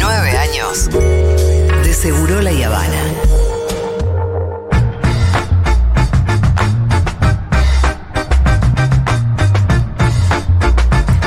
[0.00, 3.02] Nueve años de Seguro La Habana.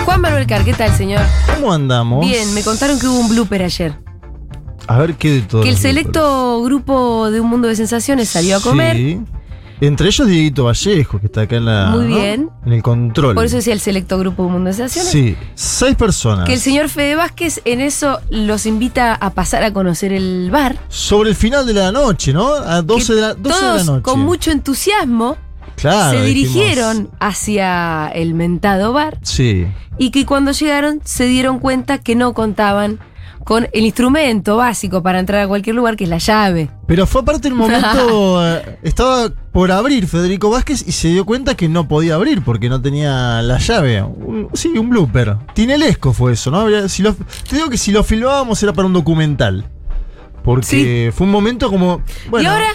[0.03, 1.21] Juan Manuel Car, ¿qué tal, señor?
[1.55, 2.25] ¿Cómo andamos?
[2.25, 3.93] Bien, me contaron que hubo un blooper ayer.
[4.87, 5.63] A ver qué de todo.
[5.63, 8.97] Que el selecto grupo de Un Mundo de Sensaciones salió a comer.
[8.97, 9.21] Sí.
[9.81, 11.87] Entre ellos Dieguito Vallejo, que está acá en la.
[11.87, 12.15] Muy ¿no?
[12.15, 12.49] bien.
[12.65, 13.33] En el control.
[13.35, 15.11] Por eso decía el selecto grupo Mundo de Sensaciones.
[15.11, 15.35] Sí.
[15.55, 16.45] Seis personas.
[16.45, 20.77] Que el señor Fede Vázquez en eso los invita a pasar a conocer el bar.
[20.87, 22.53] Sobre el final de la noche, ¿no?
[22.53, 24.01] A 12 Que de la, 12 de la todos noche.
[24.03, 25.37] con mucho entusiasmo
[25.77, 26.11] Claro.
[26.19, 29.65] se dijimos, dirigieron hacia el mentado bar Sí.
[29.97, 32.99] y que cuando llegaron se dieron cuenta que no contaban
[33.43, 36.69] con el instrumento básico para entrar a cualquier lugar, que es la llave.
[36.87, 38.39] Pero fue aparte el momento.
[38.55, 42.69] eh, estaba por abrir Federico Vázquez y se dio cuenta que no podía abrir porque
[42.69, 44.01] no tenía la llave.
[44.03, 45.37] Un- sí, un blooper.
[45.53, 46.87] Tinelesco fue eso, ¿no?
[46.87, 49.65] Si lo- te digo que si lo filmábamos era para un documental.
[50.43, 52.01] Porque fue un momento como.
[52.29, 52.67] Bueno, ¿Y ahora?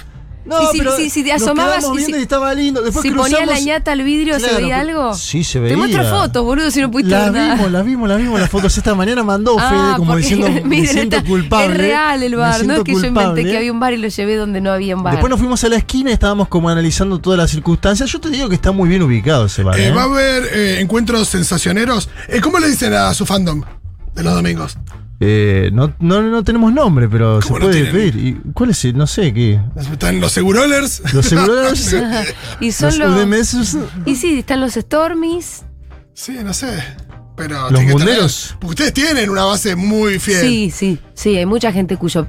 [0.46, 2.80] No, si- pero si- si te nos asomabas y si- y estaba lindo.
[2.82, 5.12] Después si ponía cruzamos- la ñata al vidrio, ¿se veía algo?
[5.14, 5.72] Sí, se veía.
[5.72, 7.54] Te muestro fotos, boludo, si no pudiste Las ver nada.
[7.56, 8.78] vimos, las vimos, las vimos, las fotos.
[8.78, 11.72] Esta mañana mandó Ah, Fede como diciendo, me miren, siento está- culpable.
[11.72, 13.44] Es real el me bar, no siento es que yo inventé culpable.
[13.50, 15.14] que había un bar y lo llevé donde no había un bar.
[15.14, 18.10] Después nos fuimos a la esquina y estábamos como analizando todas las circunstancias.
[18.10, 19.78] Yo te digo que está muy bien ubicado ese bar.
[19.80, 19.90] Eh, ¿eh?
[19.90, 22.08] va a haber eh, encuentros sensacioneros.
[22.28, 23.62] Eh, ¿Cómo le dicen a su fandom
[24.14, 24.76] de los domingos?
[25.18, 27.92] Eh, no, no, no tenemos nombre, pero se ¿Cómo no puede tienen?
[28.12, 28.16] pedir.
[28.26, 28.78] ¿Y ¿Cuál es?
[28.78, 28.92] el?
[28.92, 29.60] No sé qué.
[29.76, 31.02] ¿Están los segurolers?
[31.14, 31.94] Los seguros.
[32.60, 33.78] y son los los.
[34.04, 35.64] Y sí, están los Stormies.
[36.12, 36.82] sí, no sé.
[37.36, 38.56] Pero Los munderos.
[38.58, 40.40] porque ustedes tienen una base muy fiel.
[40.40, 41.36] Sí, sí, sí.
[41.36, 42.26] Hay mucha gente cuyo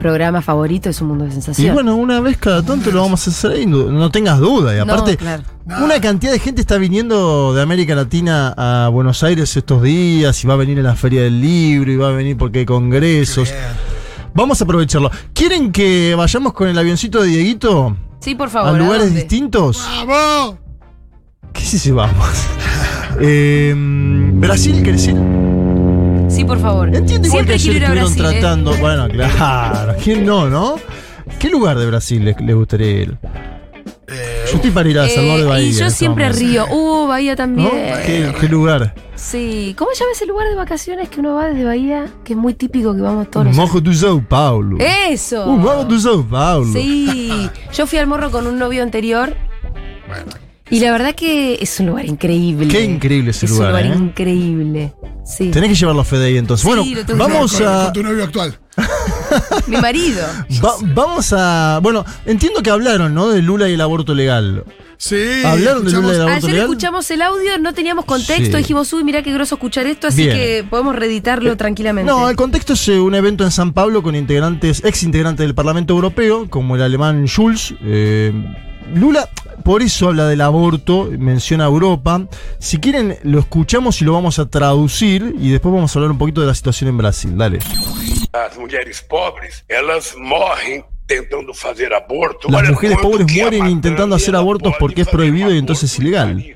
[0.00, 1.74] programa favorito es un mundo de Y sensación.
[1.74, 4.74] bueno, una vez cada tanto lo vamos a hacer ahí, no, no tengas duda.
[4.74, 5.44] Y No, aparte, claro.
[5.84, 10.46] una cantidad de gente está viniendo de América Latina a Buenos Aires estos días y
[10.48, 13.52] va a venir en la Feria del Libro y va a venir porque hay congresos.
[14.34, 15.10] Vamos a aprovecharlo.
[15.34, 18.70] ¿Quieren que vayamos con el avioncito de Dieguito Sí, por favor.
[18.72, 19.86] a ¿a lugares distintos?
[20.06, 20.56] ¡Vamos!
[21.52, 22.26] ¿Qué si se vamos?
[23.22, 25.59] Eh, Brasil, ¿querés ir?
[26.50, 26.88] Por favor.
[26.94, 28.36] Entiendo igual Siempre que ayer quiero ir a estuvieron Brasil.
[28.36, 28.40] ¿eh?
[28.40, 28.76] tratando.
[28.76, 29.94] Bueno, claro.
[30.02, 30.76] ¿Quién no, no?
[31.38, 33.18] ¿Qué lugar de Brasil les, les gustaría ir?
[34.08, 35.68] Eh, Yo estoy para ir a Salvador de Eh, Bahía.
[35.68, 36.66] y yo siempre este momento.
[36.66, 36.76] río.
[36.76, 37.36] Uh, Bahía ¿No?
[37.36, 37.70] también.
[38.04, 38.94] ¿Qué, qué lugar?
[39.14, 39.74] Sí.
[39.78, 42.06] ¿Cómo se llama ese lugar de vacaciones que uno va desde Bahía?
[42.24, 43.68] Que es muy típico que vamos todos los años.
[43.70, 44.76] Morro do São Paulo.
[44.80, 45.46] ¡Eso!
[45.46, 46.72] Uh, Morro do São Paulo.
[46.72, 47.48] Sí.
[47.72, 49.34] Yo fui al morro con un novio anterior.
[50.08, 50.49] bueno.
[50.70, 52.68] Y la verdad que es un lugar increíble.
[52.68, 54.02] Qué increíble ese es lugar, un lugar ¿eh?
[54.04, 54.94] increíble.
[55.24, 55.50] Sí.
[55.50, 56.62] Tenés que llevarlo a Fede ahí entonces.
[56.62, 57.84] Sí, bueno, lo que vamos con, a.
[57.84, 58.58] con tu novio actual.
[59.66, 60.22] Mi marido.
[60.64, 61.80] va- vamos a.
[61.82, 63.28] Bueno, entiendo que hablaron, ¿no?
[63.28, 64.64] De Lula y el aborto legal.
[64.96, 65.16] Sí.
[65.44, 66.66] ¿Hablaron de Lula y el aborto Ayer legal?
[66.66, 68.62] escuchamos el audio, no teníamos contexto, Sí.
[68.62, 70.36] dijimos, uy, mira qué groso escuchar esto, así Bien.
[70.36, 72.10] que podemos reeditarlo tranquilamente.
[72.10, 75.54] No, el contexto es eh, un evento en San Pablo con integrantes, ex integrantes del
[75.54, 77.74] Parlamento Europeo, como el alemán Schulz.
[77.82, 78.32] eh,
[78.94, 79.28] Lula,
[79.64, 82.26] por eso habla del aborto, menciona Europa.
[82.58, 86.18] Si quieren, lo escuchamos y lo vamos a traducir y después vamos a hablar un
[86.18, 87.36] poquito de la situación en Brasil.
[87.36, 87.58] Dale.
[88.32, 92.48] As mulheres pobres, elas morrem tentando fazer aborto.
[92.48, 95.92] Las Olha mujeres pobres mueren intentando hacer abortos porque es fazer prohibido y um entonces
[95.92, 96.38] es em ilegal.
[96.38, 96.54] E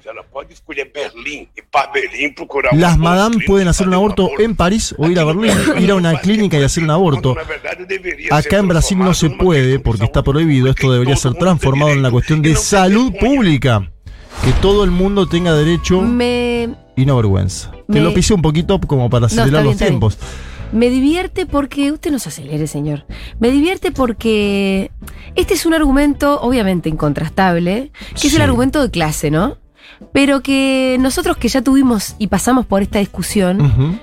[2.73, 5.91] um Las madame pueden hacer un fazer aborto en París o ir a Berlín, ir
[5.91, 7.35] a una clínica y hacer un aborto.
[8.31, 10.71] Acá en Brasil no se numa puede porque está prohibido.
[10.71, 13.91] Esto debería ser transformado en la cuestión de salud pública.
[14.45, 17.73] Que todo el mundo tenga derecho Me, y no vergüenza.
[17.91, 20.01] Te lo pisé un poquito como para acelerar los bien.
[20.75, 21.93] Me divierte porque.
[21.93, 23.07] Usted no se acelere, señor.
[23.39, 24.91] Me divierte porque.
[25.37, 29.59] Este es un argumento, obviamente, incontrastable, que es el argumento de clase, ¿no?
[30.13, 34.01] Pero que nosotros que ya tuvimos y pasamos por esta discusión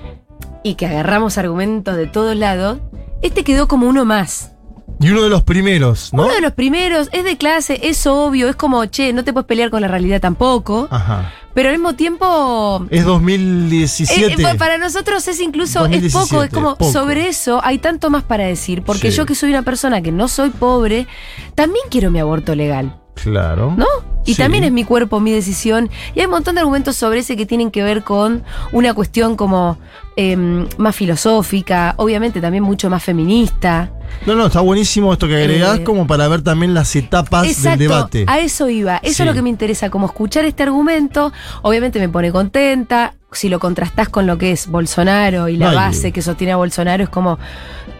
[0.62, 2.78] y que agarramos argumentos de todos lados,
[3.22, 4.52] este quedó como uno más.
[5.00, 6.24] Y uno de los primeros, ¿no?
[6.24, 9.46] Uno de los primeros, es de clase, es obvio, es como, che, no te puedes
[9.46, 11.32] pelear con la realidad tampoco, Ajá.
[11.54, 12.86] Pero al mismo tiempo...
[12.90, 14.42] Es eh, 2017.
[14.42, 16.92] eh, para nosotros es incluso, es 2017, poco, es como, poco.
[16.92, 19.16] sobre eso hay tanto más para decir, porque Sí.
[19.16, 21.06] yo que soy una persona que no soy pobre,
[21.54, 23.01] también quiero mi aborto legal.
[23.14, 23.74] Claro.
[23.76, 23.86] ¿No?
[24.24, 24.42] Y Sí.
[24.42, 25.90] también es mi cuerpo, mi decisión.
[26.14, 28.42] Y hay un montón de argumentos sobre ese que tienen que ver con
[28.72, 29.78] una cuestión como
[30.16, 33.90] em, más filosófica, obviamente también mucho más feminista.
[34.26, 37.78] No, no, está buenísimo esto que agregás Eh, como para ver también las etapas del
[37.78, 38.24] debate.
[38.28, 38.98] a eso iba.
[38.98, 39.22] Eso Sí.
[39.22, 41.32] es lo que me interesa, como escuchar este argumento.
[41.62, 43.14] Obviamente me pone contenta.
[43.32, 45.76] Si lo contrastás con lo que es Bolsonaro y la Ay.
[45.76, 47.38] base que sostiene a Bolsonaro, es como,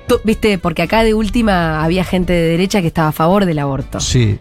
[0.06, 3.58] tú- viste, porque acá de última había gente de derecha que estaba a favor del
[3.58, 4.00] aborto.
[4.00, 4.38] Sí.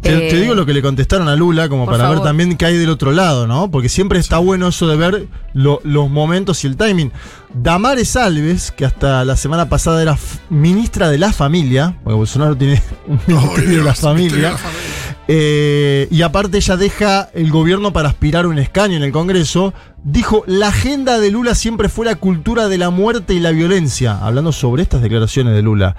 [0.00, 2.66] Te, Eh, te digo lo que le contestaron a Lula, como para ver también qué
[2.66, 3.70] hay del otro lado, ¿no?
[3.70, 7.10] Porque siempre está bueno eso de ver lo- los momentos y el timing.
[7.54, 10.18] Damares Alves, que hasta la semana pasada era
[10.50, 14.24] ministra de la familia, porque Bolsonaro tiene un ministerio de la Dios, familia.
[14.24, 14.80] ministerio de la familia.
[15.26, 19.72] Eh, y aparte ella deja el gobierno para aspirar a un escaño en el Congreso,
[20.04, 24.18] dijo, la agenda de Lula siempre fue la cultura de la muerte y la violencia,
[24.24, 25.96] hablando sobre estas declaraciones de Lula.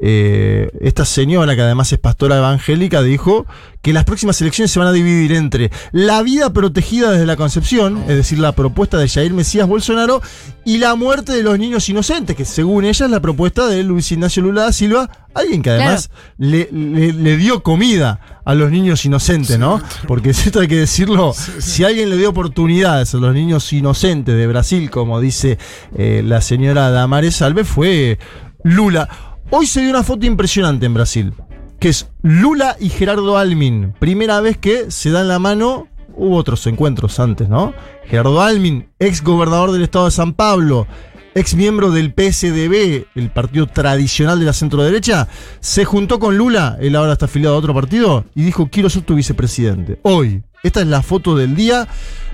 [0.00, 3.46] Eh, esta señora, que además es pastora evangélica, dijo
[3.82, 8.02] que las próximas elecciones se van a dividir entre la vida protegida desde la concepción,
[8.08, 10.22] es decir, la propuesta de Jair Mesías Bolsonaro,
[10.64, 14.10] y la muerte de los niños inocentes, que según ella es la propuesta de Luis
[14.12, 19.04] Ignacio Lula da Silva, alguien que además le, le- le dio comida a los niños
[19.04, 19.80] inocentes, ¿no?
[20.06, 24.46] Porque esto hay que decirlo, si alguien le dio oportunidades a los niños inocentes de
[24.46, 25.58] Brasil, como dice
[25.96, 28.18] eh, la señora Damares Alves, fue
[28.62, 29.08] Lula.
[29.50, 31.32] Hoy se dio una foto impresionante en Brasil,
[31.80, 33.94] que es Lula y Gerardo Almin.
[33.98, 37.72] Primera vez que se dan la mano, hubo otros encuentros antes, ¿no?
[38.04, 40.86] Gerardo Almin, ex gobernador del estado de San Pablo,
[41.34, 45.28] ex miembro del PSDB, el partido tradicional de la centro derecha,
[45.60, 49.02] se juntó con Lula, él ahora está afiliado a otro partido, y dijo, quiero ser
[49.02, 50.00] tu vicepresidente.
[50.02, 51.88] Hoy, esta es la foto del día,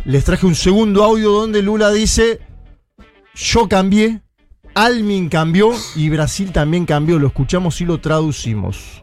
[0.04, 2.40] les traje un segundo audio donde Lula dice,
[3.34, 4.22] yo cambié,
[4.74, 9.02] Almin cambió y Brasil también cambió, lo escuchamos y lo traducimos.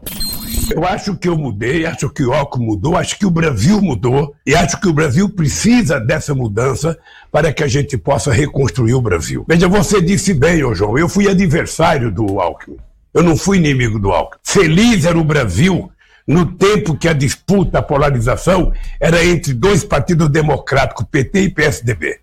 [0.74, 4.34] Eu acho que eu mudei, acho que o álcool mudou, acho que o Brasil mudou
[4.46, 6.96] e acho que o Brasil precisa dessa mudança
[7.30, 9.44] para que a gente possa reconstruir o Brasil.
[9.48, 12.76] Veja, você disse bem, ô João, eu fui adversário do Alckmin.
[13.12, 14.40] Eu não fui inimigo do Alckmin.
[14.44, 15.90] Feliz era o Brasil
[16.26, 22.20] no tempo que a disputa, a polarização era entre dois partidos democráticos, PT e PSDB.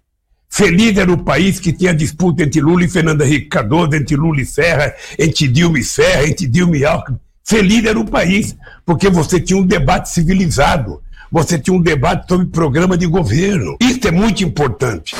[0.49, 4.41] Feliz era o país que tinha disputa entre Lula e Fernando Henrique Cardoso, entre Lula
[4.41, 7.19] e Serra, entre Dilma e Serra, entre Dilma e Alckmin.
[7.45, 8.55] Feliz era o país,
[8.85, 11.01] porque você tinha um debate civilizado,
[11.31, 13.77] você tinha um debate sobre programa de governo.
[13.79, 15.15] Isso é muito importante.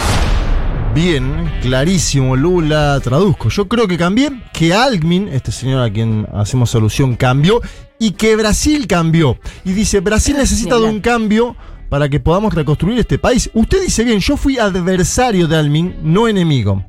[0.94, 3.50] Bien, clarísimo, Lula, traduzco.
[3.50, 7.62] Yo creo que cambié, que Alckmin, este señor a quien hacemos alusión, cambió
[8.00, 9.38] y que Brasil cambió.
[9.64, 11.56] Y dice, Brasil necesita de un cambio
[11.90, 13.52] para que podamos reconstruir este país.
[13.54, 16.84] Usted dice bien, yo fui adversario de Alckmin, no enemigo.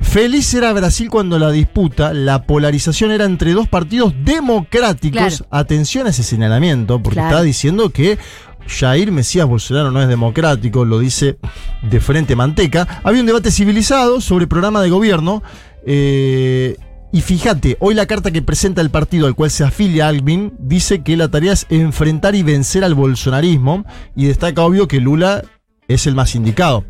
[0.00, 5.38] Feliz era Brasil cuando la disputa, la polarización era entre dos partidos democráticos.
[5.38, 5.46] Claro.
[5.50, 7.36] Atención a ese señalamiento, porque Claro.
[7.36, 8.18] está diciendo que
[8.66, 11.38] Jair Mesías Bolsonaro no es democrático, lo dice
[11.82, 13.00] de frente manteca.
[13.04, 15.42] Había un debate civilizado sobre programa de gobierno.
[15.86, 16.76] eh,
[17.12, 21.02] y fíjate, hoy la carta que presenta el partido al cual se afilia Alvin dice
[21.02, 23.86] que la tarea es enfrentar y vencer al bolsonarismo.
[24.16, 25.42] Y destaca obvio que Lula
[25.88, 26.84] es el más indicado.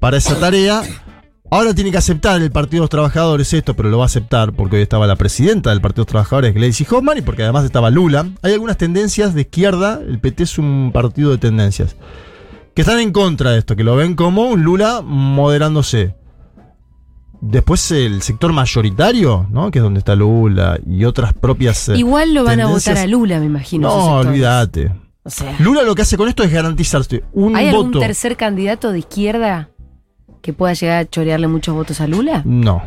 [0.00, 0.82] Para esa tarea,
[1.50, 4.52] ahora tiene que aceptar el Partido de los Trabajadores esto, pero lo va a aceptar
[4.52, 7.64] porque hoy estaba la presidenta del Partido de los Trabajadores, Gleisi Hoffman, y porque además
[7.64, 8.26] estaba Lula.
[8.42, 11.96] Hay algunas tendencias de izquierda, el PT es un partido de tendencias,
[12.74, 16.14] que están en contra de esto, que lo ven como un Lula moderándose.
[17.42, 19.70] Después el sector mayoritario, ¿no?
[19.70, 21.88] Que es donde está Lula y otras propias...
[21.88, 23.88] eh, Igual lo van a votar a Lula, me imagino.
[23.88, 24.92] No, olvídate.
[25.22, 28.00] O sea, Lula lo que hace con esto es garantizarse un ¿hay algún voto.
[28.00, 29.70] tercer candidato de izquierda
[30.42, 32.42] que pueda llegar a chorearle muchos votos a Lula?
[32.44, 32.82] No.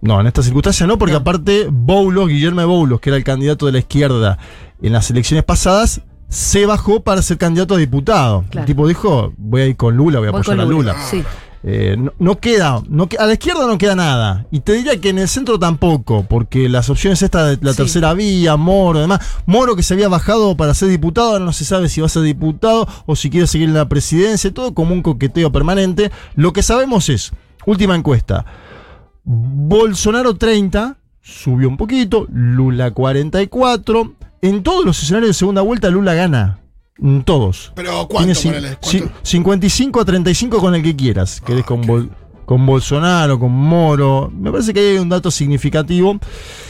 [0.00, 3.72] No, en esta circunstancia no, porque aparte Boulos, Guillermo Boulos, que era el candidato de
[3.72, 4.36] la izquierda
[4.82, 8.44] en las elecciones pasadas, se bajó para ser candidato a diputado.
[8.50, 8.60] Claro.
[8.60, 10.96] El tipo dijo, voy a ir con Lula, voy a Voy apoyar con a Lula.
[11.08, 11.22] Sí.
[11.64, 14.46] Eh, no, no queda, no a la izquierda no queda nada.
[14.50, 17.76] Y te diría que en el centro tampoco, porque las opciones esta de la Sí.
[17.76, 21.64] tercera vía, Moro, además, Moro que se había bajado para ser diputado, ahora no se
[21.64, 24.92] sabe si va a ser diputado o si quiere seguir en la presidencia, todo como
[24.92, 26.10] un coqueteo permanente.
[26.34, 27.30] Lo que sabemos es,
[27.64, 28.44] última encuesta,
[29.24, 34.14] Bolsonaro 30, subió un poquito, Lula 44.
[34.42, 36.58] En todos los escenarios de segunda vuelta Lula gana.
[36.98, 37.72] En todos.
[37.74, 38.78] Pero ¿cuánto, Tiene cin- ponele?
[38.80, 39.18] ci- ¿Cuánto?
[39.22, 41.40] 55 a 35 con el que quieras.
[41.40, 41.82] Querés Ah, con.
[41.86, 42.10] Bol-
[42.44, 44.30] con Bolsonaro, con Moro.
[44.36, 46.18] Me parece que hay un dato significativo.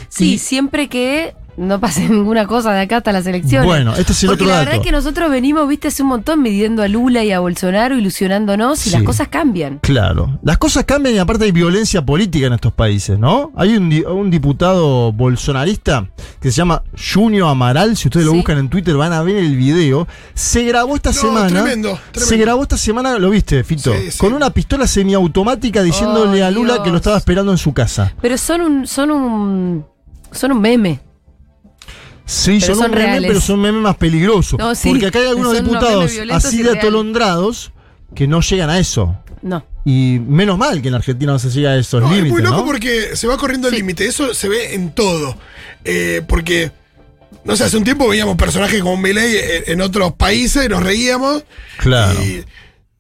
[0.09, 3.67] Sí, Y- siempre que no pase ninguna cosa de acá hasta las elecciones.
[3.67, 4.65] Bueno, este es el Porque otro la dato.
[4.67, 7.97] verdad es que nosotros venimos, viste, hace un montón midiendo a Lula y a Bolsonaro,
[7.97, 8.97] ilusionándonos, y Sí.
[8.97, 9.79] las cosas cambian.
[9.83, 10.39] Claro.
[10.43, 13.53] Las cosas cambian y aparte hay violencia política en estos países, ¿no?
[13.57, 16.07] Hay un, di- un diputado bolsonarista
[16.41, 16.83] que se llama
[17.15, 17.97] Junio Amaral.
[17.97, 18.39] Si ustedes lo Sí.
[18.39, 20.07] buscan en Twitter van a ver el video.
[20.35, 21.49] Se grabó esta No, semana.
[21.49, 22.45] tremendo, Se tremendo.
[22.45, 23.93] grabó esta semana, ¿lo viste, Fito?
[23.95, 24.19] Sí, sí.
[24.19, 26.85] Con una pistola semiautomática diciéndole Oh, a Lula Dios.
[26.85, 28.13] que lo estaba esperando en su casa.
[28.21, 29.85] Pero son un, son un,
[30.31, 31.01] son un meme.
[32.33, 33.29] Sí, Pero son, son un meme, reales.
[33.29, 34.59] pero son memes más peligrosos.
[34.59, 36.79] No, sí, porque acá hay algunos diputados así y de reales.
[36.85, 37.73] atolondrados
[38.15, 39.17] que no llegan a eso.
[39.43, 39.65] No.
[39.85, 42.33] Y menos mal que en Argentina no se llega a esos No, es límites.
[42.33, 42.65] muy loco ¿no?
[42.65, 43.81] porque se va corriendo el Sí.
[43.81, 44.07] límite.
[44.07, 45.37] Eso se ve en todo.
[45.85, 46.71] Eh, porque,
[47.45, 51.43] no sé, hace un tiempo veíamos personajes como Milei en, en otros países, nos reíamos.
[51.79, 52.23] Claro.
[52.23, 52.45] Y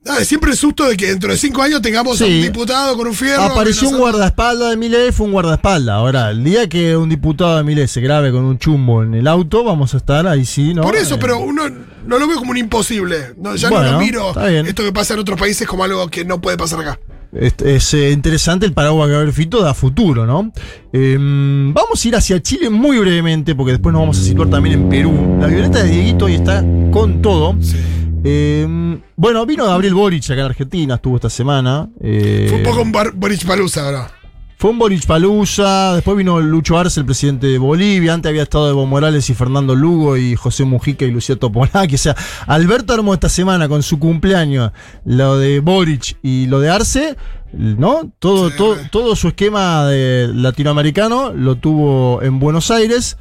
[0.05, 2.37] nada, siempre el susto de que dentro de cinco años tengamos a Sí.
[2.37, 3.43] un diputado con un fierro.
[3.43, 5.95] Apareció un guardaespaldas de Milei, fue un guardaespaldas.
[5.95, 9.27] Ahora, el día que un diputado de Milei se grabe con un chumbo en el
[9.29, 10.83] auto, vamos a estar ahí sí, ¿no?
[10.83, 11.63] Por eso, Eh, pero uno
[12.07, 13.35] no lo veo como un imposible.
[13.37, 14.67] No, ya no Bueno, lo miro está bien.
[14.67, 16.99] esto que pasa en otros países como algo que no puede pasar acá.
[17.35, 20.53] Es, es, eh, interesante el paraguas que va a haber Fito da futuro, ¿no?
[20.93, 24.83] Eh, vamos a ir hacia Chile muy brevemente, porque después nos vamos a situar también
[24.83, 25.39] en Perú.
[25.41, 27.57] La violeta de Dieguito hoy está con todo.
[28.25, 31.89] Eh, bueno, vino Gabriel Boric acá en Argentina, estuvo esta semana.
[32.01, 34.11] eh, Fue un poco un bar- Boris Palusa ahora.
[34.59, 38.71] Fue un Boric Palusa, después vino Lucho Arce, el presidente de Bolivia, antes había estado
[38.71, 41.97] Evo Morales y Fernando Lugo y José Mujica y Lucía Toponaki.
[41.97, 42.15] O sea,
[42.47, 44.71] Alberto armó esta semana con su cumpleaños
[45.05, 47.17] lo de Boric y lo de Arce,
[47.53, 48.13] ¿no?
[48.21, 53.17] Todo, Sí, todo, todo su esquema de latinoamericano lo tuvo en Buenos Aires.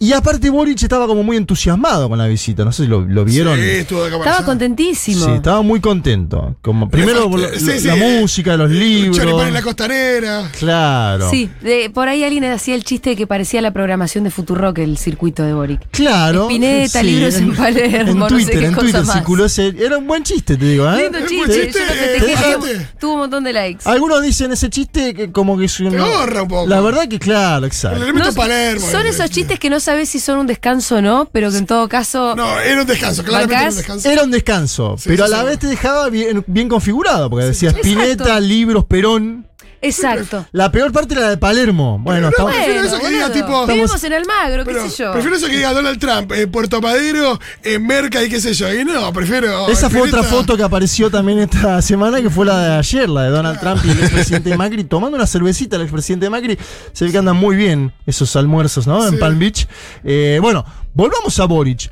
[0.00, 3.24] Y aparte Boric estaba como muy entusiasmado con la visita, no sé si lo, lo
[3.24, 3.58] vieron.
[3.58, 5.24] Sí, estuvo de Estaba contentísimo.
[5.24, 6.54] Sí, estaba muy contento.
[6.62, 9.16] Como, primero por la, Sí, sí, la música, los libros.
[9.16, 10.50] Choripán en la costanera.
[10.56, 11.28] Claro.
[11.30, 14.78] Sí, de- por ahí alguien hacía el chiste de que parecía la programación de Futurock,
[14.78, 15.80] el circuito de Boric.
[15.90, 16.42] Claro.
[16.48, 19.74] Espineta, libros en Palermo, En no sé Twitter, en Twitter circuló ese.
[19.78, 21.02] Era un buen chiste, te digo, ¿eh?
[21.04, 22.56] Lindo chiste, buen chiste, yo eh, fíjate.
[22.56, 23.82] tuvo- tuvo un montón de likes.
[23.88, 25.98] Algunos dicen ese chiste que como que es un- Te
[26.44, 26.66] poco.
[26.68, 28.02] La verdad que claro, El exacto.
[28.02, 28.86] elemento No, Palermo.
[28.88, 31.64] son esos chistes que no sabes si son un descanso o no, pero que en
[31.66, 32.36] todo caso.
[32.36, 34.08] No, era un descanso, claramente era un descanso.
[34.10, 35.46] Era un descanso, Sí, pero sí, a la sí.
[35.48, 37.88] vez te dejaba bien, bien configurado, porque decía Exacto.
[37.88, 39.47] Spinetta, libros, Perón.
[39.80, 40.46] Exacto.
[40.52, 41.98] La peor parte era la de Palermo.
[42.00, 44.96] Bueno, no, estamos- prefiero eso que diga, boludo, tipo- Vivimos en Almagro, qué Pero sé
[45.04, 45.12] yo.
[45.12, 48.72] prefiero eso que diga Donald Trump, eh, Puerto Madero, en Merca y qué sé yo.
[48.74, 49.68] Y no, prefiero.
[49.68, 53.22] Esa fue otra foto que apareció también esta semana, que fue la de ayer, la
[53.24, 56.58] de Donald Trump y el expresidente Macri, tomando una cervecita el expresidente Macri.
[56.92, 59.04] Se ve que andan muy bien esos almuerzos, ¿no?
[59.06, 59.16] En Sí.
[59.18, 59.68] Palm Beach.
[60.02, 61.90] Eh, bueno, volvamos a Boric.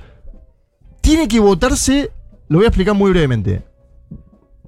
[1.01, 2.11] Tiene que votarse,
[2.49, 3.63] lo voy a explicar muy brevemente.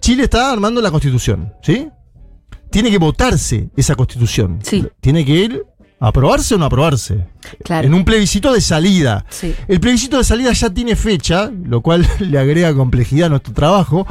[0.01, 1.89] Chile está armando la constitución, ¿sí?
[2.71, 4.59] Tiene que votarse esa constitución.
[4.63, 4.87] Sí.
[5.01, 5.63] Tiene que ir
[6.01, 7.27] aprobarse o no aprobarse.
[7.65, 7.87] Claro.
[7.87, 9.25] En un plebiscito de salida.
[9.31, 9.55] Sí.
[9.67, 14.07] El plebiscito de salida ya tiene fecha, lo cual le agrega complejidad a nuestro trabajo.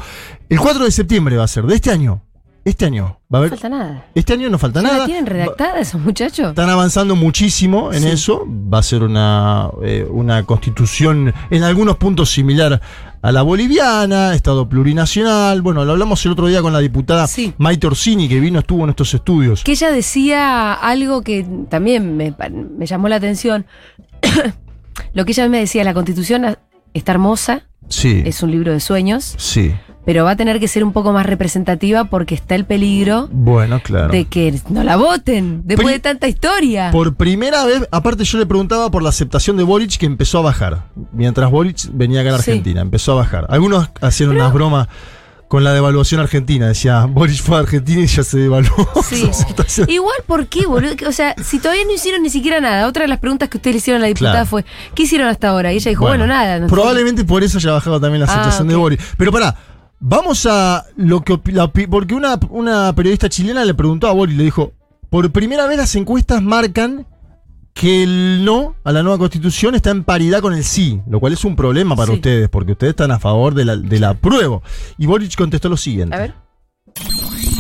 [0.50, 2.24] El 4 de septiembre va a ser, de este año.
[2.68, 3.06] Este año.
[3.06, 4.06] Va a No haber, falta nada.
[4.14, 4.98] este año no falta ¿Ya nada.
[5.00, 6.50] la tienen redactada esos muchachos?
[6.50, 8.08] Están avanzando muchísimo en Sí.
[8.10, 8.46] eso.
[8.46, 12.82] Va a ser una, eh, una constitución en algunos puntos similar
[13.22, 15.62] a la boliviana, Estado plurinacional.
[15.62, 17.54] Bueno, lo hablamos el otro día con la diputada Sí.
[17.58, 19.64] Maite Orsini, que vino, estuvo en estos estudios.
[19.64, 22.36] Que ella decía algo que también me,
[22.78, 23.66] me llamó la atención.
[25.14, 26.58] Lo que ella me decía, la constitución
[26.94, 28.24] está hermosa, Sí.
[28.26, 29.74] es un libro de sueños, Sí.
[30.08, 33.82] Pero va a tener que ser un poco más representativa porque está el peligro Bueno,
[33.84, 34.08] claro.
[34.08, 36.92] de que no la voten después Pri- de tanta historia.
[36.92, 40.44] Por primera vez, aparte yo le preguntaba por la aceptación de Boric que empezó a
[40.44, 40.86] bajar.
[41.12, 42.52] Mientras Boric venía acá a la Sí.
[42.52, 43.48] Argentina, empezó a bajar.
[43.50, 44.88] Algunos hacían unas bromas
[45.50, 46.68] con la devaluación argentina.
[46.70, 48.70] Decía, Boric fue a Argentina y ya se devaluó.
[49.04, 49.30] Sí.
[49.90, 50.94] Igual, ¿por qué, boludo?
[51.08, 52.88] O sea, si todavía no hicieron ni siquiera nada.
[52.88, 54.46] Otra de las preguntas que ustedes le hicieron a la diputada Claro.
[54.46, 55.74] fue, ¿qué hicieron hasta ahora?
[55.74, 56.60] Y ella dijo, bueno, nada.
[56.60, 56.74] no sé.
[56.74, 58.80] Probablemente por eso haya bajado también la Ah, aceptación de ok.
[58.82, 59.02] Boric.
[59.18, 59.56] Pero pará,
[60.00, 64.44] vamos a lo que la porque una, una periodista chilena le preguntó a Boric, le
[64.46, 64.74] dijo,
[65.10, 67.08] por primera vez las encuestas marcan
[67.74, 71.34] que el no a la nueva constitución está en paridad con el sí, lo cual
[71.34, 72.16] es un problema para Sí.
[72.16, 74.63] ustedes, porque ustedes están a favor de la, de la apruebo.
[74.98, 76.16] Y Boric contestó lo siguiente.
[76.16, 76.34] A ver.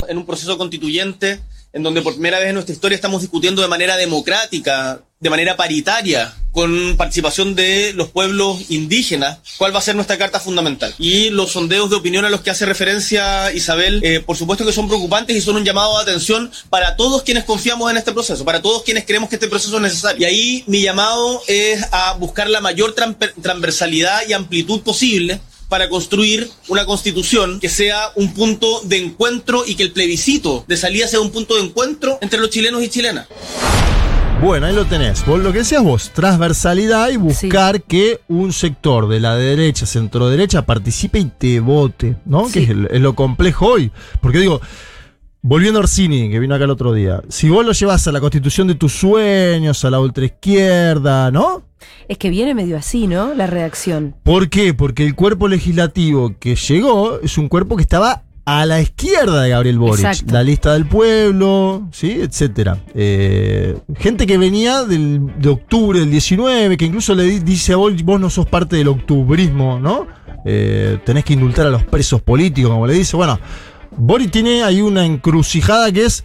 [0.07, 1.39] en un proceso constituyente
[1.73, 5.57] en donde por primera vez en nuestra historia estamos discutiendo de manera democrática, de manera
[5.57, 10.93] paritaria, con participación de los pueblos indígenas, cuál va a ser nuestra carta fundamental.
[10.97, 14.71] Y los sondeos de opinión a los que hace referencia Isabel, eh, por supuesto que
[14.71, 18.43] son preocupantes y son un llamado de atención para todos quienes confiamos en este proceso,
[18.45, 20.21] para todos quienes creemos que este proceso es necesario.
[20.21, 26.49] Y ahí mi llamado es a buscar la mayor transversalidad y amplitud posible para construir
[26.69, 31.19] una constitución que sea un punto de encuentro y que el plebiscito de salida sea
[31.19, 33.27] un punto de encuentro entre los chilenos y chilenas.
[34.41, 35.25] Bueno, ahí lo tenés.
[35.25, 40.29] Vos lo que decías vos, transversalidad y buscar que un sector de la derecha, centro
[40.29, 42.47] derecha, participe y te vote, ¿no?
[42.47, 42.65] Sí.
[42.65, 43.91] Que es lo complejo hoy.
[44.21, 44.61] Porque digo,
[45.41, 48.19] volviendo a Orsini, que vino acá el otro día, si vos lo llevas a la
[48.19, 51.63] constitución de tus sueños, a la ultraizquierda, ¿no?
[52.07, 53.33] Es que viene medio así, ¿no?
[53.33, 54.15] La redacción.
[54.23, 54.73] ¿Por qué?
[54.73, 59.49] Porque el cuerpo legislativo que llegó es un cuerpo que estaba a la izquierda de
[59.49, 60.05] Gabriel Boric.
[60.05, 60.33] Exacto.
[60.33, 62.11] La lista del pueblo, ¿sí?
[62.21, 62.77] Etcétera.
[62.95, 67.75] Eh, gente que venía del, de octubre del 19, que incluso le di- dice a
[67.75, 70.07] Boric, vos no sos parte del octubrismo, ¿no?
[70.45, 73.17] eh, tenés que indultar a los presos políticos, como le dice.
[73.17, 73.37] Bueno,
[73.97, 76.23] Boric tiene ahí una encrucijada que es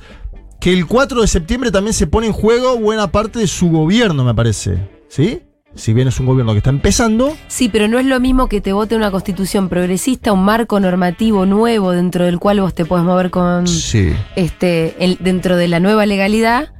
[0.60, 4.22] que el 4 de septiembre también se pone en juego buena parte de su gobierno,
[4.22, 4.78] me parece.
[5.08, 5.40] ¿Sí?
[5.74, 8.60] Si bien es un gobierno que está empezando, Sí, pero no es lo mismo que
[8.60, 13.04] te vote una constitución progresista, un marco normativo nuevo dentro del cual vos te podés
[13.04, 14.12] mover con sí.
[14.36, 16.72] este el- dentro de la nueva legalidad,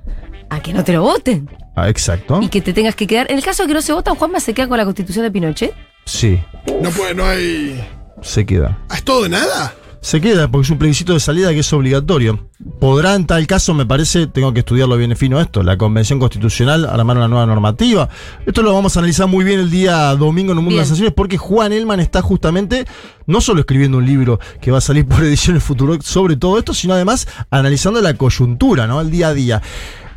[0.51, 2.41] a que no te lo voten Ah, exacto.
[2.43, 3.31] y que te tengas que quedar.
[3.31, 5.31] En el caso de que no se votan, Juanma se queda con la constitución de
[5.31, 5.73] Pinochet.
[6.05, 6.39] Sí,
[6.83, 7.83] No puede, no hay.
[8.21, 8.79] se queda.
[8.91, 9.75] ¿Ah, ¿Es todo de nada?
[10.03, 12.49] Se queda porque es un plebiscito de salida que es obligatorio.
[12.81, 16.87] Podrá en tal caso, me parece, tengo que estudiarlo bien fino esto, la Convención Constitucional
[16.87, 18.09] armar una nueva normativa.
[18.45, 20.81] Esto lo vamos a analizar muy bien el día domingo en un mundo de Bien.
[20.81, 22.85] las naciones porque Juan Elman está justamente
[23.27, 26.75] no solo escribiendo un libro que va a salir por ediciones futuro sobre todo esto,
[26.75, 29.01] sino además analizando la coyuntura, ¿no?
[29.01, 29.63] El día a día.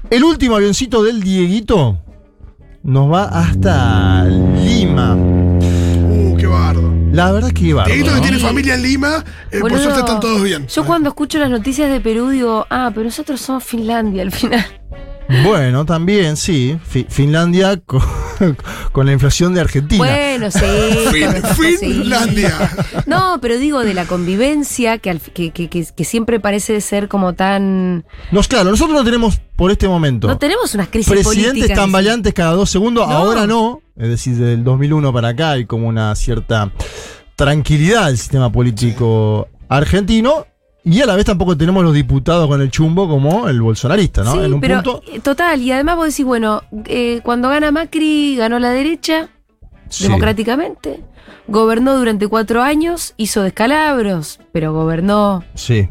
[0.10, 2.00] El último avioncito del Dieguito
[2.82, 5.35] nos va hasta Lima.
[7.16, 7.86] La verdad que va.
[7.86, 10.68] Dieguito que tiene familia en Lima, eh, por suerte están todos bien.
[10.68, 14.66] Yo cuando escucho las noticias de Perú digo, ah, pero nosotros somos Finlandia al final.
[15.44, 16.78] Bueno, también, sí.
[16.88, 18.00] Fi- Finlandia con,
[18.92, 19.98] con la inflación de Argentina.
[20.04, 20.60] Bueno, sí.
[21.60, 22.54] Fin- Finlandia.
[23.08, 27.08] No, pero digo de la convivencia que, al- que, que- que- que siempre parece ser
[27.08, 28.06] como tan.
[28.32, 31.76] Nos, claro, nosotros no tenemos por este momento No tenemos unas crisis presidentes políticas.
[31.78, 33.08] tambaleantes cada dos segundos.
[33.08, 33.14] No.
[33.16, 33.82] Ahora no.
[33.96, 36.72] Es decir, desde el 2001 para acá hay como una cierta
[37.36, 40.46] tranquilidad del sistema político argentino.
[40.84, 44.34] Y a la vez tampoco tenemos los diputados con el chumbo como el bolsonarista, ¿no?
[44.34, 45.02] Sí, en un pero punto.
[45.12, 49.30] eh, total, y además vos decís, bueno, eh, cuando gana Macri, ganó la derecha,
[49.90, 50.04] sí.
[50.04, 51.00] democráticamente,
[51.48, 55.90] gobernó durante cuatro años, hizo descalabros, pero gobernó, Sí.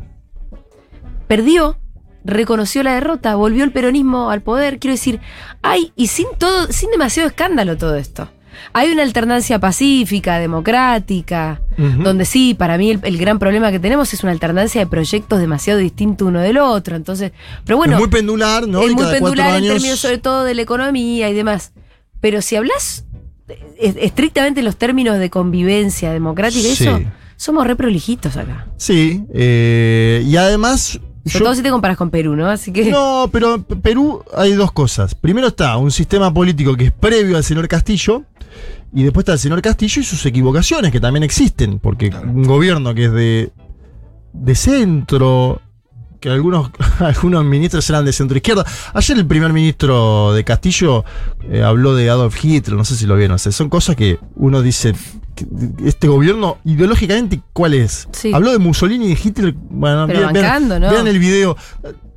[1.27, 1.77] perdió,
[2.25, 5.21] reconoció la derrota, volvió el peronismo al poder, quiero decir,
[5.63, 8.31] hay, y sin todo, sin demasiado escándalo todo esto.
[8.73, 14.15] Hay una alternancia pacífica, democrática, donde sí, para mí el, el gran problema que tenemos
[14.15, 16.95] es una alternancia de proyectos demasiado distintos uno del otro.
[16.97, 17.33] Entonces,
[17.65, 18.81] pero bueno, es muy pendular, ¿no?
[18.83, 21.73] es Y muy pendular en términos sobre todo de la economía y demás.
[22.21, 23.05] Pero si hablas
[23.49, 26.85] eh, estrictamente en los términos de convivencia democrática, Sí.
[26.85, 27.01] eso,
[27.37, 28.69] somos re prolijitos acá.
[28.77, 29.25] Sí.
[29.35, 31.01] eh, y además.
[31.25, 32.49] Sobre yo- todo si te comparas con Perú, ¿no?
[32.49, 32.91] Así que.
[32.91, 35.15] No, pero en Perú hay dos cosas.
[35.15, 38.23] Primero está un sistema político que es previo al señor Castillo.
[38.93, 41.79] Y después está el señor Castillo y sus equivocaciones, que también existen.
[41.81, 43.53] Porque un gobierno que es de,
[44.33, 45.61] de centro,
[46.21, 48.65] que algunos, algunos ministros eran de centro izquierda.
[48.93, 51.05] Ayer el primer ministro de Castillo
[51.51, 53.35] eh, habló de Adolf Hitler, no sé si lo vieron.
[53.35, 54.95] O sea, son cosas que uno dice,
[55.85, 58.09] este gobierno ideológicamente, ¿cuál es?
[58.13, 58.33] Sí.
[58.33, 59.55] Habló de Mussolini y de Hitler.
[59.57, 60.91] Bueno, Pero vean- bancando, ¿no?
[60.91, 61.57] vean el video.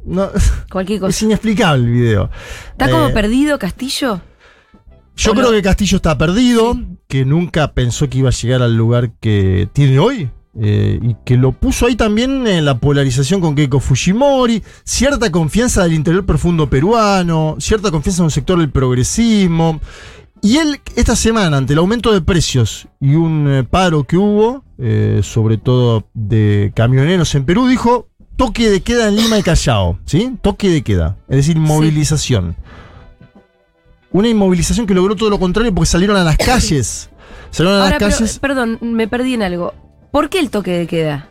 [0.06, 0.30] No,
[0.72, 1.26] Cualquier es cosa.
[1.26, 2.30] inexplicable el video.
[2.72, 4.22] ¿Está como Eh, perdido Castillo?
[5.16, 5.52] Yo ¿O creo no?
[5.52, 6.78] que Castillo está perdido,
[7.08, 10.30] que nunca pensó que iba a llegar al lugar que tiene hoy.
[10.60, 15.84] eh, y que lo puso ahí también en la polarización con Keiko Fujimori, cierta confianza
[15.84, 19.80] del interior profundo peruano, cierta confianza en un sector del progresismo.
[20.42, 24.64] Y él, esta semana, ante el aumento de precios y un eh, paro que hubo,
[24.78, 29.98] eh, sobre todo de camioneros en Perú, dijo toque de queda en Lima y Callao,
[30.06, 30.34] ¿sí?
[30.42, 32.56] Toque de queda, es decir, movilización.
[34.12, 37.10] Una inmovilización que logró todo lo contrario porque salieron a las calles.
[37.50, 38.40] Salieron a Ahora, las pero, calles.
[38.40, 39.74] perdón, me perdí en algo.
[40.12, 41.30] ¿Por qué el toque de queda?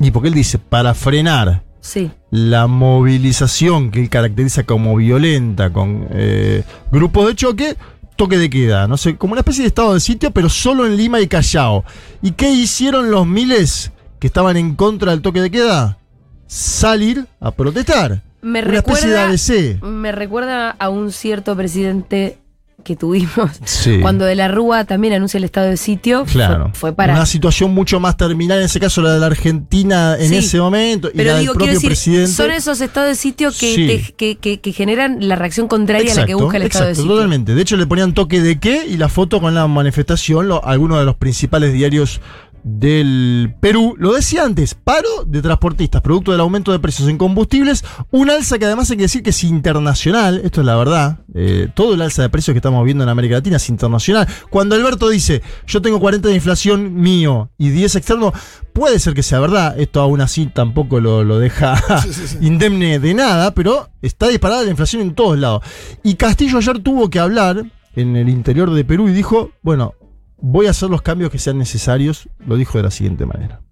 [0.00, 2.10] Y porque él dice, para frenar Sí.
[2.30, 7.76] la movilización que él caracteriza como violenta con eh, grupos de choque,
[8.16, 10.96] toque de queda, no sé, como una especie de estado de sitio, pero solo en
[10.96, 11.84] Lima y Callao.
[12.20, 15.98] ¿Y qué hicieron los miles que estaban en contra del toque de queda?
[16.46, 18.22] Salir a protestar.
[18.42, 19.82] Me una especie de recuerda, ABC.
[19.82, 22.38] me recuerda a un cierto presidente
[22.82, 23.98] que tuvimos Sí.
[24.00, 26.24] cuando de la Rúa también anuncia el estado de sitio.
[26.24, 26.70] fue- Claro.
[26.74, 27.14] Fue, para.
[27.14, 30.36] Una situación mucho más terminal, en ese caso la de la Argentina en Sí.
[30.36, 32.32] ese momento, y Pero la digo, del quiero propio decir, presidente.
[32.32, 33.86] son esos estados de sitio que, Sí.
[33.86, 36.90] te- que, que- que generan la reacción contraria a la que busca el estado de
[36.92, 37.16] exacto, sitio.
[37.16, 37.54] totalmente.
[37.54, 40.98] De hecho, le ponían toque de qué y la foto con la manifestación, lo- algunos
[40.98, 42.20] de los principales diarios
[42.64, 43.94] del Perú.
[43.98, 48.58] Lo decía antes, paro de transportistas, producto del aumento de precios en combustibles, un alza
[48.58, 52.02] que además hay que decir que es internacional, esto es la verdad, eh, todo el
[52.02, 54.28] alza de precios que estamos viendo en América Latina es internacional.
[54.50, 58.32] Cuando Alberto dice, yo tengo 40 de inflación mío y 10 externo,
[58.72, 61.82] puede ser que sea verdad, esto aún así tampoco lo, lo deja
[62.40, 65.62] indemne de nada, pero está disparada la inflación en todos lados.
[66.02, 69.94] Y Castillo ayer tuvo que hablar en el interior de Perú y dijo, bueno,
[70.42, 73.62] voy a hacer los cambios que sean necesarios, lo dijo de la siguiente manera.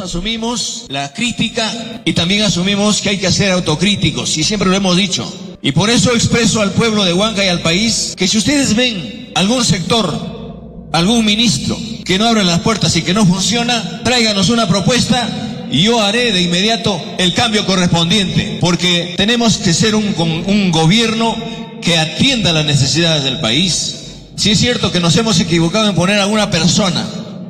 [0.00, 4.96] Asumimos la crítica y también asumimos que hay que ser autocríticos y siempre lo hemos
[4.96, 5.26] dicho.
[5.60, 9.32] Y por eso expreso al pueblo de Huanca y al país que si ustedes ven
[9.34, 14.68] algún sector, algún ministro que no abren las puertas y que no funciona, tráiganos una
[14.68, 20.14] propuesta y yo haré de inmediato el cambio correspondiente, porque tenemos que ser un,
[20.46, 21.34] un gobierno
[21.82, 23.98] que atienda las necesidades del país.
[24.38, 27.04] Si es cierto que nos hemos equivocado en poner a una persona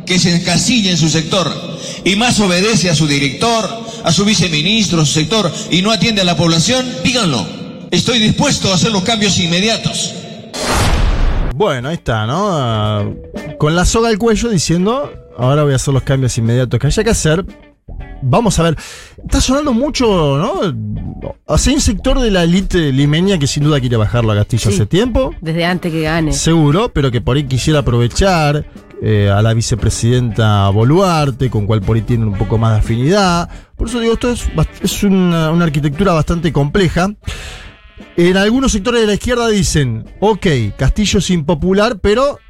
[0.06, 1.54] que se encasilla en su sector
[2.02, 3.68] y más obedece a su director,
[4.04, 7.46] a su viceministro, a su sector y no atiende a la población, díganlo.
[7.90, 10.14] Estoy dispuesto a hacer los cambios inmediatos.
[11.54, 12.48] Bueno, ahí está, ¿no?
[12.52, 13.04] Ah,
[13.58, 17.04] Con la soga al cuello diciendo, ahora voy a hacer los cambios inmediatos que haya
[17.04, 17.44] que hacer.
[18.20, 18.76] Vamos a ver,
[19.24, 21.32] está sonando mucho, ¿no?
[21.46, 24.74] Hace un sector de la élite limeña que sin duda quiere bajarlo a Castillo Sí.
[24.76, 26.32] hace tiempo, Desde antes que gane.
[26.32, 28.66] seguro, pero que por ahí quisiera aprovechar
[29.00, 33.48] eh, a la vicepresidenta Boluarte, con cual por ahí tienen un poco más de afinidad.
[33.76, 34.48] Por eso digo, esto es,
[34.82, 37.08] es una, una arquitectura bastante compleja.
[38.16, 42.40] En algunos sectores de la izquierda dicen, ok, Castillo es impopular, pero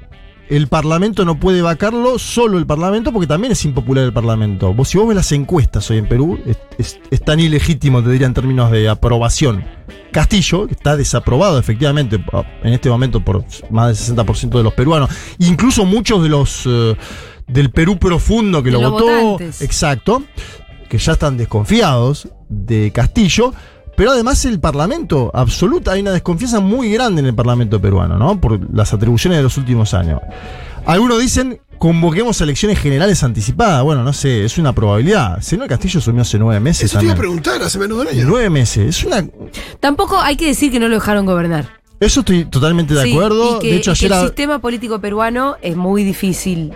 [0.51, 4.73] el Parlamento no puede vacarlo, solo el Parlamento, porque también es impopular el Parlamento.
[4.75, 8.11] Vos, si vos ves las encuestas hoy en Perú, es, es- es tan ilegítimo, te
[8.11, 9.65] diría, en términos de aprobación.
[10.11, 12.19] Castillo, que está desaprobado efectivamente
[12.63, 16.97] en este momento por más del 60% de los peruanos, incluso muchos de los eh,
[17.47, 19.61] del Perú profundo que De lo votó, votantes.
[19.61, 20.23] exacto,
[20.89, 23.53] que ya están desconfiados de Castillo.
[23.99, 28.41] Pero además el Parlamento, absoluta, hay una desconfianza muy grande en el Parlamento peruano, ¿no?
[28.41, 30.21] Por las atribuciones de los últimos años.
[30.87, 33.83] Algunos dicen, convoquemos elecciones generales anticipadas.
[33.83, 35.41] Bueno, no sé, es una probabilidad.
[35.43, 38.09] Senor Castillo asumió hace nueve meses Eso te iba a preguntar hace menos de un
[38.09, 38.25] año.
[38.29, 38.97] Nueve meses.
[38.99, 39.27] Es una.
[39.81, 41.69] Tampoco hay que decir que no lo dejaron gobernar.
[42.01, 43.57] Eso estoy totalmente de Sí, acuerdo.
[43.57, 44.13] y que, de hecho, y que ayer.
[44.13, 46.73] el a- sistema político peruano es muy difícil.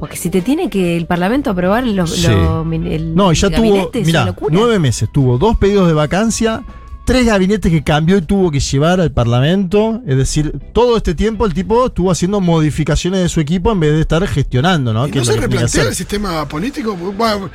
[0.00, 2.26] Porque si te tiene que el Parlamento aprobar los, Sí.
[2.26, 3.90] el No, ya tuvo,
[4.24, 4.50] locura.
[4.50, 6.62] nueve meses, tuvo dos pedidos de vacancia,
[7.10, 10.00] tres gabinetes que cambió y tuvo que llevar al Parlamento.
[10.06, 13.92] Es decir, todo este tiempo el tipo estuvo haciendo modificaciones de su equipo en vez
[13.94, 15.08] de estar gestionando, ¿no?
[15.08, 16.94] ¿Y Que no se replantea el sistema político?
[16.94, 17.50] Bueno,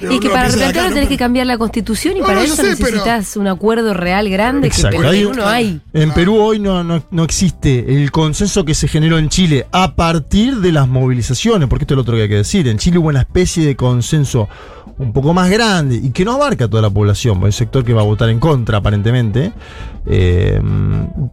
[0.00, 0.94] Y que para replantearlo ¿no?
[0.94, 4.30] tenés que cambiar la constitución y No, para eso sé, pero- necesitas un acuerdo real
[4.30, 4.98] grande Exacto.
[5.02, 5.80] que en Perú no hay.
[5.92, 9.96] En Perú hoy no, no, no existe el consenso que se generó en Chile a
[9.96, 12.66] partir de las movilizaciones, porque esto es lo otro que hay que decir.
[12.68, 14.48] En Chile hubo una especie de consenso
[14.96, 17.92] un poco más grande y que no abarca a toda la población, un sector que
[17.92, 18.93] va a votar en contra aparentemente.
[20.06, 20.60] Eh,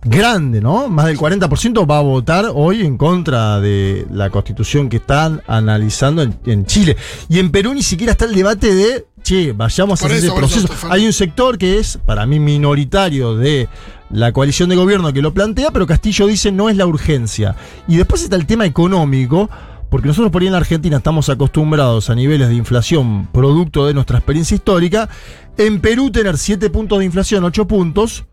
[0.03, 0.87] grande, ¿no?
[0.87, 6.21] Más del 40% va a votar hoy en contra de la constitución que están analizando
[6.21, 6.97] en, en Chile.
[7.29, 10.37] Y en Perú ni siquiera está el debate de, che, vayamos Por a hacer eso,
[10.37, 10.87] ese eso, proceso.
[10.89, 13.67] Hay un sector que es, para mí, minoritario de
[14.09, 17.55] la coalición de gobierno que lo plantea, pero Castillo dice no es la urgencia.
[17.87, 19.49] Y después está el tema económico,
[19.91, 24.17] porque nosotros por ahí en Argentina estamos acostumbrados a niveles de inflación producto de nuestra
[24.17, 25.09] experiencia histórica.
[25.57, 28.23] En Perú tener 7 puntos de inflación, 8 puntos,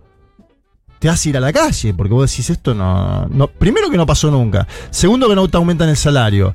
[1.01, 3.29] te hace ir a la calle, porque vos decís esto no.
[3.59, 4.69] Primero que no pasó nunca.
[4.91, 6.55] Segundo que no te aumentan el salario.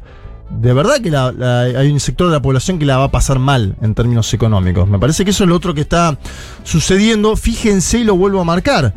[0.50, 3.76] De verdad que hay un sector de la población que la va a pasar mal
[3.82, 4.88] en términos económicos.
[4.88, 6.18] Me parece que eso es lo otro que está
[6.64, 7.36] sucediendo.
[7.36, 8.94] Fíjense y lo vuelvo a marcar.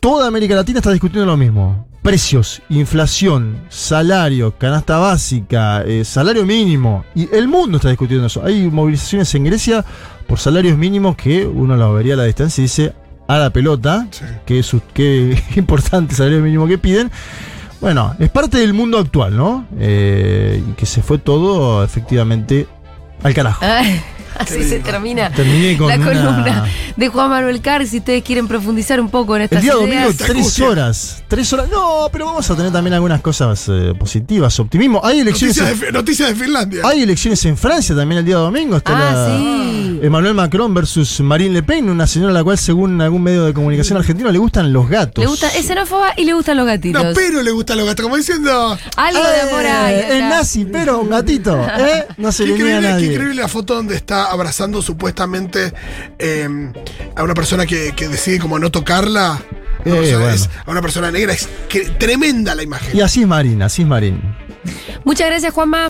[0.00, 1.88] Toda América Latina está discutiendo lo mismo.
[2.08, 7.04] Precios, inflación, salario, canasta básica, eh, salario mínimo.
[7.14, 8.42] Y el mundo está discutiendo eso.
[8.42, 9.84] Hay movilizaciones en Grecia
[10.26, 12.94] por salarios mínimos que uno los vería a la distancia y dice
[13.26, 14.24] a la pelota, Sí.
[14.46, 17.10] que es qué importante salario mínimo que piden.
[17.78, 19.66] Bueno, es parte del mundo actual, ¿no?
[19.78, 22.66] Eh, y que se fue todo efectivamente
[23.22, 23.62] al carajo.
[24.42, 27.86] Así se termina Terminé con la una- columna de Juan Manuel Carr.
[27.86, 31.22] Si ustedes quieren profundizar un poco en estas El día domingo, tres horas.
[31.28, 31.68] Tres horas.
[31.70, 35.00] No, pero vamos a tener también algunas cosas eh, positivas, optimismo.
[35.04, 36.82] Hay elecciones, Noticias en, de, noticias de Finlandia.
[36.84, 38.76] hay elecciones en Francia también el día domingo.
[38.76, 40.00] Está Ah, la- sí.
[40.02, 43.52] Emmanuel Macron versus Marine Le Pen, una señora a la cual, según algún medio de
[43.52, 45.22] comunicación argentino, le gustan los gatos.
[45.24, 47.02] Le gusta, es xenófoba y le gustan los gatitos.
[47.04, 48.78] no, pero le gustan los gatos, como diciendo.
[48.96, 49.94] Algo de amor hay.
[49.96, 51.56] Eh, Es nazi, pero un gatito.
[51.78, 52.06] ¿eh?
[52.16, 53.12] No se Qué le niega a increíble, qué nadie.
[53.12, 55.72] increíble la foto donde está abrazando supuestamente
[56.18, 56.48] eh,
[57.16, 59.40] a una persona que, que decide como no tocarla.
[59.84, 60.34] Eh, persona- bueno.
[60.34, 61.32] es- a una persona negra.
[61.32, 62.96] Es que- tremenda la imagen.
[62.96, 64.20] Y así es Marín, así es Marín.
[65.04, 65.86] Muchas gracias, Juanma.